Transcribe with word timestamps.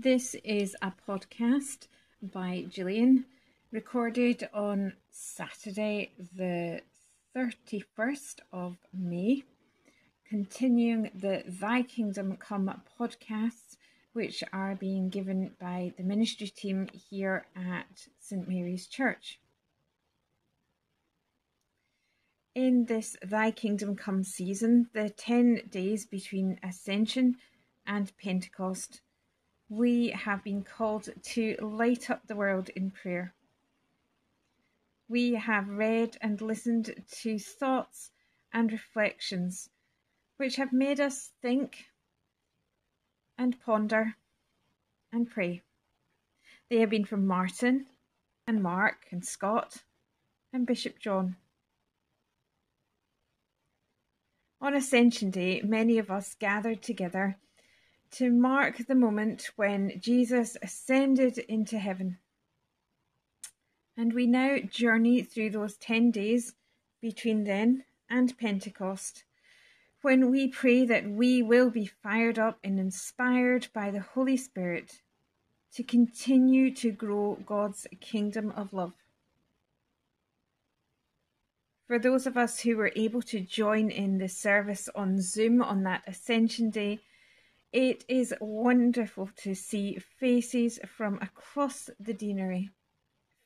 This 0.00 0.36
is 0.44 0.76
a 0.80 0.92
podcast 1.08 1.88
by 2.22 2.66
Gillian, 2.70 3.24
recorded 3.72 4.48
on 4.54 4.92
Saturday, 5.10 6.12
the 6.36 6.82
31st 7.36 8.38
of 8.52 8.76
May, 8.94 9.42
continuing 10.24 11.10
the 11.12 11.42
Thy 11.48 11.82
Kingdom 11.82 12.36
Come 12.36 12.80
podcasts, 12.96 13.76
which 14.12 14.44
are 14.52 14.76
being 14.76 15.08
given 15.08 15.56
by 15.60 15.92
the 15.96 16.04
ministry 16.04 16.46
team 16.46 16.86
here 16.92 17.46
at 17.56 18.06
St 18.20 18.48
Mary's 18.48 18.86
Church. 18.86 19.40
In 22.54 22.84
this 22.84 23.16
Thy 23.20 23.50
Kingdom 23.50 23.96
Come 23.96 24.22
season, 24.22 24.90
the 24.92 25.10
10 25.10 25.62
days 25.68 26.06
between 26.06 26.60
Ascension 26.62 27.38
and 27.84 28.16
Pentecost 28.16 29.00
we 29.68 30.08
have 30.10 30.42
been 30.42 30.62
called 30.62 31.08
to 31.22 31.56
light 31.60 32.08
up 32.08 32.26
the 32.26 32.36
world 32.36 32.70
in 32.70 32.90
prayer. 32.90 33.34
We 35.08 35.34
have 35.34 35.68
read 35.68 36.16
and 36.20 36.40
listened 36.40 36.94
to 37.22 37.38
thoughts 37.38 38.10
and 38.52 38.72
reflections 38.72 39.68
which 40.36 40.56
have 40.56 40.72
made 40.72 41.00
us 41.00 41.32
think 41.42 41.86
and 43.36 43.60
ponder 43.60 44.14
and 45.12 45.28
pray. 45.28 45.62
They 46.70 46.80
have 46.80 46.90
been 46.90 47.04
from 47.04 47.26
Martin 47.26 47.86
and 48.46 48.62
Mark 48.62 49.06
and 49.10 49.24
Scott 49.24 49.82
and 50.52 50.66
Bishop 50.66 50.98
John. 50.98 51.36
On 54.60 54.74
Ascension 54.74 55.30
Day, 55.30 55.60
many 55.62 55.98
of 55.98 56.10
us 56.10 56.34
gathered 56.34 56.82
together 56.82 57.36
to 58.12 58.30
mark 58.30 58.86
the 58.86 58.94
moment 58.94 59.50
when 59.56 60.00
Jesus 60.00 60.56
ascended 60.62 61.38
into 61.38 61.78
heaven. 61.78 62.18
And 63.96 64.12
we 64.12 64.26
now 64.26 64.58
journey 64.58 65.22
through 65.22 65.50
those 65.50 65.76
10 65.76 66.10
days 66.10 66.54
between 67.00 67.44
then 67.44 67.84
and 68.08 68.36
Pentecost, 68.38 69.24
when 70.02 70.30
we 70.30 70.48
pray 70.48 70.86
that 70.86 71.08
we 71.08 71.42
will 71.42 71.70
be 71.70 71.86
fired 71.86 72.38
up 72.38 72.58
and 72.62 72.78
inspired 72.78 73.68
by 73.74 73.90
the 73.90 74.00
Holy 74.00 74.36
Spirit 74.36 75.02
to 75.74 75.82
continue 75.82 76.74
to 76.74 76.90
grow 76.90 77.38
God's 77.44 77.86
kingdom 78.00 78.52
of 78.52 78.72
love. 78.72 78.94
For 81.86 81.98
those 81.98 82.26
of 82.26 82.36
us 82.36 82.60
who 82.60 82.76
were 82.76 82.92
able 82.96 83.22
to 83.22 83.40
join 83.40 83.90
in 83.90 84.18
the 84.18 84.28
service 84.28 84.88
on 84.94 85.20
Zoom 85.20 85.62
on 85.62 85.82
that 85.84 86.02
Ascension 86.06 86.70
Day, 86.70 87.00
it 87.72 88.04
is 88.08 88.34
wonderful 88.40 89.30
to 89.36 89.54
see 89.54 89.98
faces 89.98 90.78
from 90.86 91.18
across 91.20 91.90
the 92.00 92.14
deanery. 92.14 92.70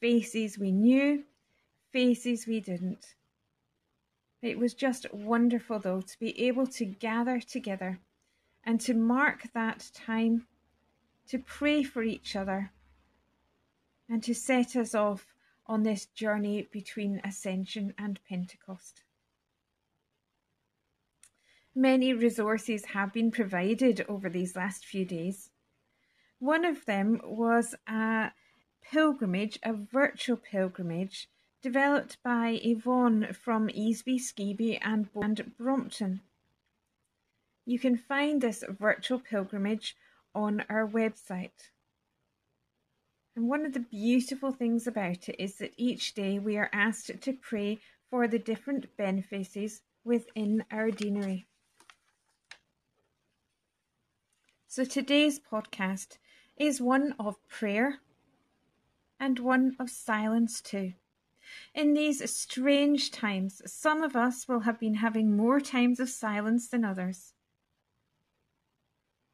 Faces 0.00 0.58
we 0.58 0.72
knew, 0.72 1.24
faces 1.92 2.46
we 2.46 2.60
didn't. 2.60 3.14
It 4.40 4.58
was 4.58 4.74
just 4.74 5.12
wonderful, 5.12 5.78
though, 5.78 6.00
to 6.00 6.18
be 6.18 6.38
able 6.46 6.66
to 6.68 6.84
gather 6.84 7.40
together 7.40 8.00
and 8.64 8.80
to 8.80 8.94
mark 8.94 9.52
that 9.54 9.90
time, 9.94 10.46
to 11.28 11.38
pray 11.38 11.82
for 11.82 12.02
each 12.02 12.34
other, 12.34 12.72
and 14.08 14.22
to 14.24 14.34
set 14.34 14.76
us 14.76 14.94
off 14.94 15.34
on 15.66 15.82
this 15.82 16.06
journey 16.06 16.68
between 16.72 17.20
Ascension 17.24 17.94
and 17.96 18.18
Pentecost. 18.28 19.02
Many 21.74 22.12
resources 22.12 22.84
have 22.86 23.14
been 23.14 23.30
provided 23.30 24.04
over 24.06 24.28
these 24.28 24.54
last 24.54 24.84
few 24.84 25.06
days. 25.06 25.50
One 26.38 26.66
of 26.66 26.84
them 26.84 27.18
was 27.24 27.74
a 27.86 28.32
pilgrimage, 28.82 29.58
a 29.62 29.72
virtual 29.72 30.36
pilgrimage, 30.36 31.30
developed 31.62 32.18
by 32.22 32.60
Yvonne 32.62 33.32
from 33.32 33.68
Easby, 33.68 34.18
Skeeby, 34.20 34.80
and, 34.82 35.08
and 35.14 35.56
Brompton. 35.56 36.20
You 37.64 37.78
can 37.78 37.96
find 37.96 38.42
this 38.42 38.62
virtual 38.68 39.20
pilgrimage 39.20 39.96
on 40.34 40.64
our 40.68 40.86
website. 40.86 41.70
And 43.34 43.48
one 43.48 43.64
of 43.64 43.72
the 43.72 43.80
beautiful 43.80 44.52
things 44.52 44.86
about 44.86 45.30
it 45.30 45.36
is 45.38 45.56
that 45.56 45.72
each 45.78 46.12
day 46.12 46.38
we 46.38 46.58
are 46.58 46.68
asked 46.70 47.22
to 47.22 47.32
pray 47.32 47.78
for 48.10 48.28
the 48.28 48.38
different 48.38 48.94
benefices 48.98 49.80
within 50.04 50.64
our 50.70 50.90
deanery. 50.90 51.46
So 54.74 54.86
today's 54.86 55.38
podcast 55.38 56.16
is 56.56 56.80
one 56.80 57.14
of 57.18 57.46
prayer 57.46 57.98
and 59.20 59.38
one 59.38 59.76
of 59.78 59.90
silence 59.90 60.62
too. 60.62 60.94
In 61.74 61.92
these 61.92 62.34
strange 62.34 63.10
times, 63.10 63.60
some 63.66 64.02
of 64.02 64.16
us 64.16 64.48
will 64.48 64.60
have 64.60 64.80
been 64.80 64.94
having 64.94 65.36
more 65.36 65.60
times 65.60 66.00
of 66.00 66.08
silence 66.08 66.68
than 66.68 66.86
others. 66.86 67.34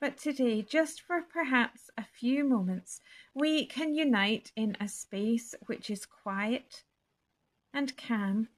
But 0.00 0.16
today, 0.16 0.62
just 0.62 1.02
for 1.02 1.20
perhaps 1.20 1.90
a 1.98 2.04
few 2.04 2.42
moments, 2.42 3.02
we 3.34 3.66
can 3.66 3.94
unite 3.94 4.52
in 4.56 4.74
a 4.80 4.88
space 4.88 5.54
which 5.66 5.90
is 5.90 6.06
quiet 6.06 6.82
and 7.74 7.94
calm 7.98 8.48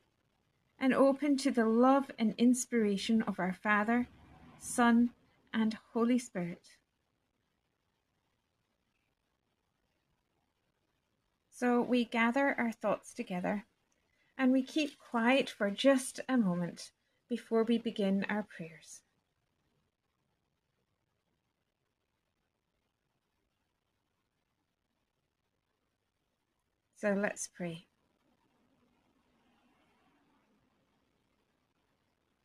and 0.78 0.94
open 0.94 1.36
to 1.38 1.50
the 1.50 1.66
love 1.66 2.12
and 2.20 2.36
inspiration 2.38 3.22
of 3.22 3.40
our 3.40 3.52
Father, 3.52 4.06
Son, 4.60 5.10
and 5.52 5.76
Holy 5.92 6.18
Spirit. 6.18 6.76
So 11.50 11.82
we 11.82 12.04
gather 12.04 12.54
our 12.58 12.70
thoughts 12.70 13.12
together 13.12 13.64
and 14.38 14.52
we 14.52 14.62
keep 14.62 14.98
quiet 14.98 15.50
for 15.50 15.70
just 15.70 16.20
a 16.28 16.36
moment 16.36 16.92
before 17.28 17.64
we 17.64 17.78
begin 17.78 18.24
our 18.28 18.44
prayers. 18.44 19.02
So 26.96 27.12
let's 27.12 27.48
pray. 27.48 27.86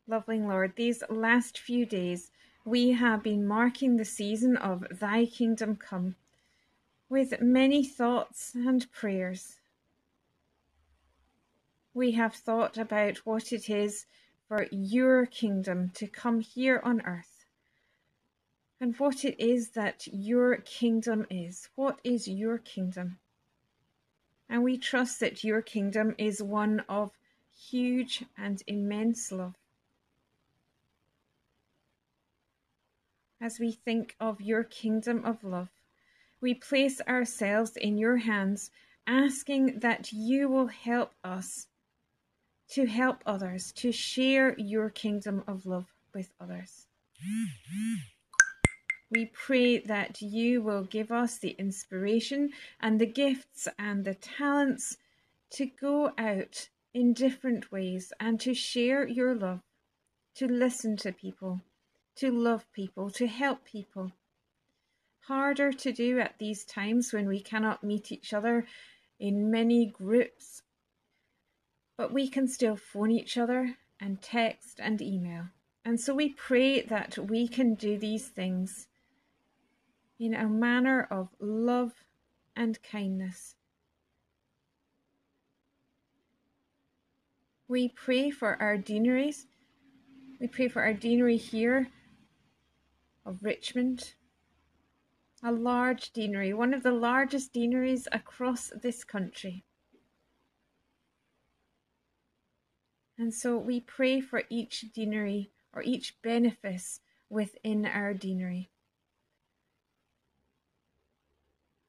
Loving 0.06 0.46
Lord, 0.46 0.74
these 0.76 1.02
last 1.08 1.58
few 1.58 1.86
days 1.86 2.30
we 2.64 2.92
have 2.92 3.22
been 3.22 3.46
marking 3.46 3.96
the 3.96 4.04
season 4.06 4.56
of 4.56 4.86
Thy 4.90 5.26
kingdom 5.26 5.76
come 5.76 6.16
with 7.10 7.40
many 7.42 7.84
thoughts 7.84 8.54
and 8.54 8.90
prayers. 8.90 9.56
We 11.92 12.12
have 12.12 12.34
thought 12.34 12.78
about 12.78 13.18
what 13.18 13.52
it 13.52 13.68
is 13.68 14.06
for 14.48 14.66
your 14.70 15.26
kingdom 15.26 15.90
to 15.94 16.06
come 16.06 16.40
here 16.40 16.80
on 16.82 17.02
earth 17.02 17.44
and 18.80 18.98
what 18.98 19.24
it 19.26 19.38
is 19.38 19.70
that 19.70 20.06
your 20.06 20.56
kingdom 20.56 21.26
is. 21.28 21.68
What 21.74 22.00
is 22.02 22.26
your 22.26 22.56
kingdom? 22.58 23.18
And 24.48 24.62
we 24.62 24.78
trust 24.78 25.20
that 25.20 25.44
your 25.44 25.60
kingdom 25.60 26.14
is 26.16 26.42
one 26.42 26.80
of 26.88 27.10
huge 27.54 28.24
and 28.38 28.62
immense 28.66 29.30
love. 29.30 29.54
As 33.44 33.58
we 33.60 33.70
think 33.70 34.16
of 34.18 34.40
your 34.40 34.64
kingdom 34.64 35.22
of 35.22 35.44
love. 35.44 35.68
We 36.40 36.54
place 36.54 37.02
ourselves 37.06 37.76
in 37.76 37.98
your 37.98 38.16
hands, 38.16 38.70
asking 39.06 39.80
that 39.80 40.10
you 40.14 40.48
will 40.48 40.68
help 40.68 41.12
us 41.22 41.66
to 42.70 42.86
help 42.86 43.22
others, 43.26 43.70
to 43.72 43.92
share 43.92 44.58
your 44.58 44.88
kingdom 44.88 45.44
of 45.46 45.66
love 45.66 45.84
with 46.14 46.32
others. 46.40 46.86
We 49.10 49.26
pray 49.26 49.78
that 49.80 50.22
you 50.22 50.62
will 50.62 50.84
give 50.84 51.12
us 51.12 51.38
the 51.38 51.54
inspiration 51.58 52.48
and 52.80 52.98
the 52.98 53.06
gifts 53.06 53.68
and 53.78 54.06
the 54.06 54.14
talents 54.14 54.96
to 55.50 55.66
go 55.66 56.12
out 56.16 56.70
in 56.94 57.12
different 57.12 57.70
ways 57.70 58.10
and 58.18 58.40
to 58.40 58.54
share 58.54 59.06
your 59.06 59.34
love, 59.34 59.60
to 60.36 60.46
listen 60.46 60.96
to 60.96 61.12
people, 61.12 61.60
to 62.16 62.30
love 62.30 62.70
people, 62.72 63.10
to 63.10 63.26
help 63.26 63.64
people. 63.64 64.12
Harder 65.26 65.72
to 65.72 65.92
do 65.92 66.20
at 66.20 66.38
these 66.38 66.64
times 66.64 67.12
when 67.12 67.26
we 67.26 67.40
cannot 67.40 67.82
meet 67.82 68.12
each 68.12 68.32
other 68.32 68.66
in 69.18 69.50
many 69.50 69.86
groups, 69.86 70.62
but 71.96 72.12
we 72.12 72.28
can 72.28 72.46
still 72.46 72.76
phone 72.76 73.10
each 73.10 73.38
other 73.38 73.76
and 74.00 74.20
text 74.20 74.80
and 74.80 75.00
email. 75.00 75.46
And 75.84 76.00
so 76.00 76.14
we 76.14 76.30
pray 76.30 76.82
that 76.82 77.18
we 77.18 77.48
can 77.48 77.74
do 77.74 77.98
these 77.98 78.28
things 78.28 78.86
in 80.18 80.34
a 80.34 80.48
manner 80.48 81.06
of 81.10 81.28
love 81.40 81.92
and 82.56 82.78
kindness. 82.82 83.56
We 87.66 87.88
pray 87.88 88.30
for 88.30 88.60
our 88.60 88.76
deaneries. 88.76 89.46
We 90.40 90.48
pray 90.48 90.68
for 90.68 90.82
our 90.82 90.92
deanery 90.92 91.38
here 91.38 91.88
of 93.24 93.42
Richmond, 93.42 94.14
a 95.42 95.52
large 95.52 96.12
deanery, 96.12 96.52
one 96.52 96.74
of 96.74 96.82
the 96.82 96.92
largest 96.92 97.52
deaneries 97.52 98.08
across 98.12 98.70
this 98.82 99.04
country. 99.04 99.64
And 103.18 103.32
so 103.32 103.56
we 103.56 103.80
pray 103.80 104.20
for 104.20 104.42
each 104.50 104.92
deanery 104.92 105.50
or 105.72 105.82
each 105.82 106.20
benefice 106.22 107.00
within 107.28 107.86
our 107.86 108.14
deanery. 108.14 108.70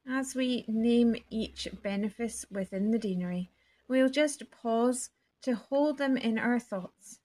As 0.07 0.35
we 0.35 0.65
name 0.67 1.15
each 1.31 1.67
benefice 1.81 2.45
within 2.51 2.91
the 2.91 2.99
deanery, 2.99 3.49
we'll 3.87 4.09
just 4.09 4.43
pause 4.51 5.09
to 5.41 5.55
hold 5.55 5.97
them 5.97 6.15
in 6.15 6.37
our 6.37 6.59
thoughts. 6.59 7.19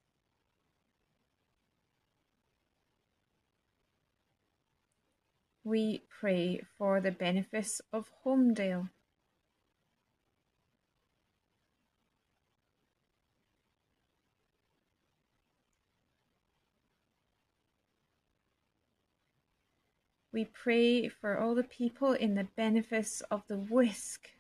We 5.65 6.05
pray 6.09 6.63
for 6.79 7.01
the 7.01 7.11
benefice 7.11 7.81
of 7.93 8.11
Holmdale. 8.25 8.89
We 20.33 20.45
pray 20.45 21.09
for 21.09 21.39
all 21.39 21.55
the 21.55 21.65
people 21.65 22.13
in 22.13 22.37
the 22.37 22.49
benefice 22.57 23.21
of 23.31 23.43
the 23.49 23.57
Wiske. 23.57 24.31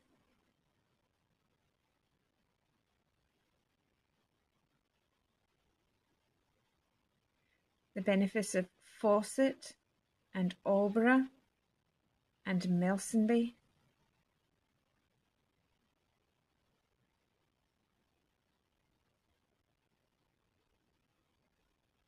The 7.94 8.02
benefice 8.02 8.54
of 8.54 8.66
Forcett 8.84 9.74
and 10.34 10.54
Aldbrough 10.64 11.28
and 12.46 12.62
Melsonby. 12.62 13.54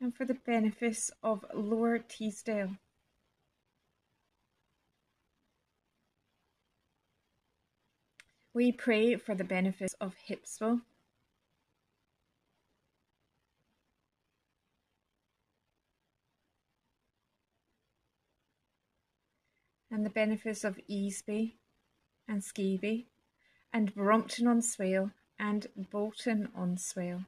And 0.01 0.15
for 0.17 0.25
the 0.25 0.35
benefice 0.35 1.13
of 1.23 1.45
Lower 1.55 1.99
Teesdale. 1.99 2.77
We 8.55 8.73
pray 8.73 9.17
for 9.17 9.35
the 9.35 9.45
benefits 9.45 9.95
of 10.01 10.17
Hipswell. 10.29 10.83
And 19.93 20.07
the 20.07 20.11
benefits 20.11 20.65
of 20.65 20.81
Easby 20.89 21.53
and 22.27 22.41
Skeeby 22.41 23.05
and 23.75 23.95
Brompton 23.95 24.47
on 24.47 24.63
Swale 24.63 25.11
and 25.39 25.67
Bolton 25.77 26.49
on 26.57 26.79
Swale. 26.79 27.27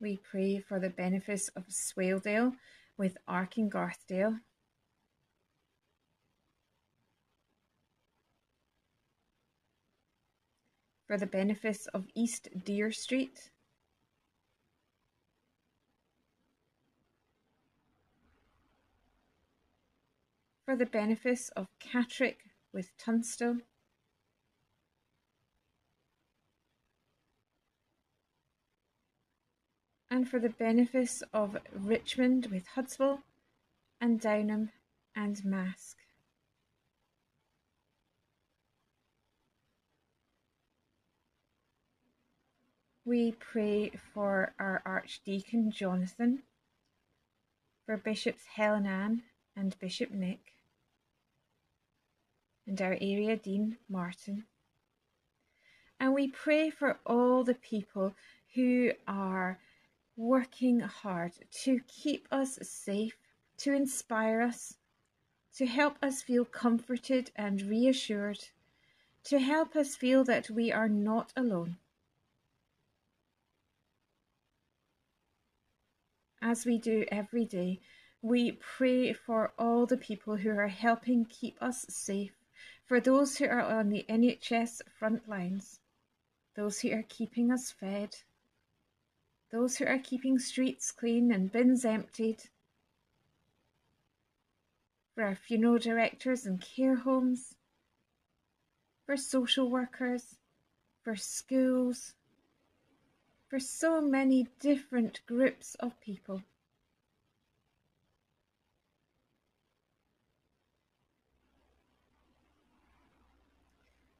We 0.00 0.18
pray 0.18 0.60
for 0.60 0.78
the 0.78 0.90
benefits 0.90 1.48
of 1.48 1.66
Swaledale 1.66 2.52
with 2.96 3.18
Arkengarthdale. 3.28 4.38
For 11.08 11.18
the 11.18 11.26
benefits 11.26 11.88
of 11.88 12.06
East 12.14 12.48
Deer 12.64 12.92
Street. 12.92 13.50
For 20.70 20.76
the 20.76 20.86
benefits 20.86 21.48
of 21.56 21.66
Catterick 21.80 22.36
with 22.72 22.96
Tunstall. 22.96 23.56
and 30.08 30.28
for 30.28 30.38
the 30.38 30.50
benefice 30.50 31.24
of 31.32 31.56
Richmond 31.72 32.46
with 32.52 32.68
Hudswell 32.76 33.22
and 34.00 34.20
Downholme 34.20 34.68
and 35.16 35.44
Marske. 35.44 35.96
We 43.04 43.32
pray 43.32 43.90
for 44.14 44.54
our 44.60 44.82
Archdeacon 44.86 45.72
Jonathan, 45.72 46.44
for 47.86 47.96
Bishops 47.96 48.44
Helen 48.54 48.86
Ann 48.86 49.24
and 49.56 49.76
Bishop 49.80 50.12
Nick, 50.12 50.52
and 52.66 52.80
our 52.80 52.96
area 53.00 53.36
Dean 53.36 53.76
Martin. 53.88 54.44
And 55.98 56.14
we 56.14 56.28
pray 56.28 56.70
for 56.70 56.98
all 57.04 57.44
the 57.44 57.54
people 57.54 58.14
who 58.54 58.92
are 59.06 59.58
working 60.16 60.80
hard 60.80 61.32
to 61.64 61.80
keep 61.86 62.26
us 62.30 62.58
safe, 62.62 63.16
to 63.58 63.72
inspire 63.72 64.40
us, 64.40 64.74
to 65.56 65.66
help 65.66 65.96
us 66.02 66.22
feel 66.22 66.44
comforted 66.44 67.30
and 67.36 67.62
reassured, 67.62 68.38
to 69.24 69.38
help 69.38 69.76
us 69.76 69.96
feel 69.96 70.24
that 70.24 70.48
we 70.48 70.72
are 70.72 70.88
not 70.88 71.32
alone. 71.36 71.76
As 76.42 76.64
we 76.64 76.78
do 76.78 77.04
every 77.12 77.44
day, 77.44 77.80
we 78.22 78.52
pray 78.52 79.12
for 79.12 79.52
all 79.58 79.84
the 79.86 79.96
people 79.96 80.36
who 80.36 80.50
are 80.50 80.68
helping 80.68 81.26
keep 81.26 81.60
us 81.62 81.84
safe, 81.88 82.32
for 82.90 82.98
those 82.98 83.38
who 83.38 83.44
are 83.44 83.62
on 83.62 83.88
the 83.88 84.04
NHS 84.08 84.82
front 84.98 85.28
lines, 85.28 85.78
those 86.56 86.80
who 86.80 86.90
are 86.90 87.04
keeping 87.08 87.52
us 87.52 87.70
fed, 87.70 88.16
those 89.52 89.76
who 89.76 89.84
are 89.84 90.00
keeping 90.00 90.40
streets 90.40 90.90
clean 90.90 91.30
and 91.30 91.52
bins 91.52 91.84
emptied, 91.84 92.42
for 95.14 95.22
our 95.22 95.36
funeral 95.36 95.78
directors 95.78 96.46
and 96.46 96.60
care 96.60 96.96
homes, 96.96 97.54
for 99.06 99.16
social 99.16 99.70
workers, 99.70 100.34
for 101.04 101.14
schools, 101.14 102.14
for 103.48 103.60
so 103.60 104.00
many 104.00 104.48
different 104.58 105.20
groups 105.26 105.76
of 105.76 106.00
people. 106.00 106.42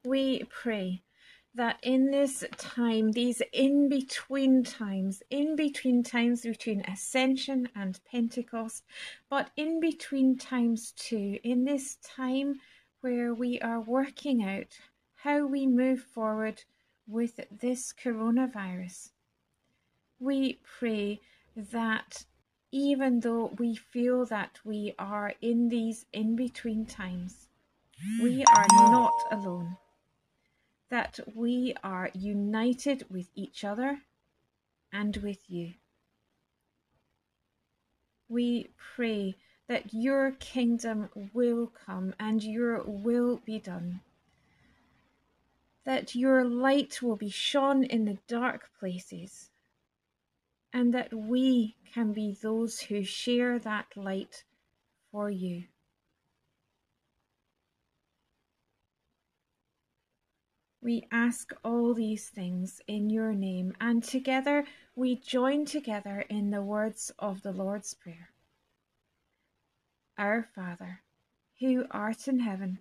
We 0.04 0.44
pray 0.44 1.02
that 1.54 1.78
in 1.82 2.10
this 2.10 2.42
time, 2.56 3.12
these 3.12 3.42
in 3.52 3.90
between 3.90 4.64
times, 4.64 5.22
in 5.28 5.56
between 5.56 6.02
times 6.02 6.40
between 6.40 6.80
Ascension 6.88 7.68
and 7.74 8.00
Pentecost, 8.10 8.82
but 9.28 9.50
in 9.58 9.78
between 9.78 10.38
times 10.38 10.92
too, 10.92 11.38
in 11.44 11.64
this 11.64 11.96
time 11.96 12.60
where 13.02 13.34
we 13.34 13.60
are 13.60 13.80
working 13.80 14.42
out 14.42 14.78
how 15.16 15.44
we 15.44 15.66
move 15.66 16.00
forward 16.00 16.64
with 17.06 17.38
this 17.60 17.92
coronavirus, 17.92 19.10
we 20.18 20.60
pray 20.78 21.20
that 21.54 22.24
even 22.72 23.20
though 23.20 23.52
we 23.58 23.74
feel 23.74 24.24
that 24.24 24.60
we 24.64 24.94
are 24.98 25.34
in 25.42 25.68
these 25.68 26.06
in 26.14 26.36
between 26.36 26.86
times, 26.86 27.48
we 28.22 28.42
are 28.44 28.66
not 28.90 29.12
alone 29.30 29.76
that 30.90 31.20
we 31.34 31.74
are 31.82 32.10
united 32.14 33.06
with 33.08 33.28
each 33.34 33.64
other 33.64 34.00
and 34.92 35.16
with 35.18 35.38
you. 35.48 35.74
We 38.28 38.70
pray 38.94 39.36
that 39.68 39.94
your 39.94 40.32
kingdom 40.32 41.08
will 41.32 41.72
come 41.86 42.14
and 42.18 42.42
your 42.42 42.82
will 42.84 43.40
be 43.44 43.60
done. 43.60 44.00
That 45.84 46.14
your 46.14 46.44
light 46.44 47.00
will 47.00 47.16
be 47.16 47.30
shone 47.30 47.84
in 47.84 48.04
the 48.04 48.18
dark 48.28 48.70
places, 48.78 49.50
and 50.72 50.92
that 50.92 51.12
we 51.12 51.76
can 51.94 52.12
be 52.12 52.36
those 52.40 52.80
who 52.80 53.02
share 53.02 53.58
that 53.60 53.86
light 53.96 54.44
for 55.10 55.30
you. 55.30 55.64
We 60.82 61.06
ask 61.12 61.52
all 61.62 61.92
these 61.92 62.30
things 62.30 62.80
in 62.86 63.10
your 63.10 63.34
name, 63.34 63.74
and 63.82 64.02
together 64.02 64.64
we 64.96 65.14
join 65.14 65.66
together 65.66 66.24
in 66.30 66.50
the 66.50 66.62
words 66.62 67.12
of 67.18 67.42
the 67.42 67.52
Lord's 67.52 67.92
Prayer. 67.92 68.30
Our 70.16 70.42
Father, 70.54 71.02
who 71.58 71.84
art 71.90 72.26
in 72.28 72.38
heaven, 72.38 72.78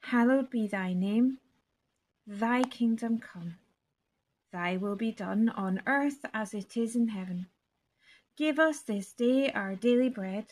hallowed 0.00 0.50
be 0.50 0.66
thy 0.66 0.92
name. 0.92 1.38
Thy 2.26 2.62
kingdom 2.62 3.18
come. 3.18 3.56
Thy 4.52 4.76
will 4.76 4.96
be 4.96 5.10
done 5.10 5.48
on 5.48 5.82
earth 5.86 6.26
as 6.34 6.52
it 6.52 6.76
is 6.76 6.94
in 6.94 7.08
heaven. 7.08 7.46
Give 8.36 8.58
us 8.58 8.82
this 8.82 9.14
day 9.14 9.50
our 9.50 9.74
daily 9.74 10.10
bread, 10.10 10.46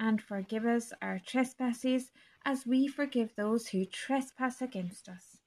and 0.00 0.20
forgive 0.20 0.64
us 0.64 0.94
our 1.02 1.18
trespasses 1.18 2.10
as 2.42 2.66
we 2.66 2.88
forgive 2.88 3.36
those 3.36 3.68
who 3.68 3.84
trespass 3.84 4.62
against 4.62 5.10
us. 5.10 5.43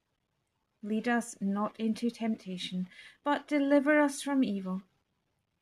Lead 0.84 1.08
us 1.08 1.36
not 1.42 1.76
into 1.80 2.10
temptation, 2.10 2.88
but 3.24 3.48
deliver 3.48 4.00
us 4.00 4.22
from 4.22 4.44
evil. 4.44 4.84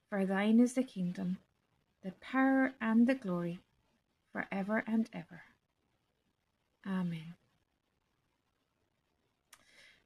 For 0.09 0.25
thine 0.25 0.59
is 0.59 0.73
the 0.73 0.83
kingdom, 0.83 1.39
the 2.03 2.11
power, 2.21 2.73
and 2.79 3.07
the 3.07 3.15
glory, 3.15 3.59
for 4.31 4.47
ever 4.51 4.83
and 4.85 5.09
ever. 5.13 5.43
Amen. 6.85 7.35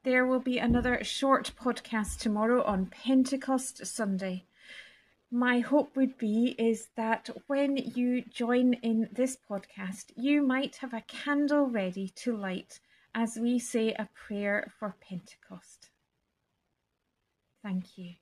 There 0.04 0.26
will 0.26 0.40
be 0.40 0.60
another 0.60 1.04
short 1.04 1.52
podcast 1.60 2.20
tomorrow 2.20 2.64
on 2.64 2.86
Pentecost 2.86 3.86
Sunday. 3.86 4.46
My 5.30 5.60
hope 5.60 5.96
would 5.98 6.18
be 6.18 6.56
is 6.58 6.88
that 6.96 7.30
when 7.48 7.76
you 7.76 8.22
join 8.22 8.76
in 8.76 9.10
this 9.12 9.38
podcast, 9.38 10.12
you 10.16 10.42
might 10.42 10.78
have 10.78 10.94
a 10.94 11.02
candle 11.02 11.68
ready 11.68 12.10
to 12.16 12.36
light 12.36 12.80
as 13.14 13.38
we 13.38 13.60
say 13.60 13.94
a 13.94 14.10
prayer 14.14 14.72
for 14.80 14.96
Pentecost. 15.02 15.90
Thank 17.64 17.98
you. 17.98 18.14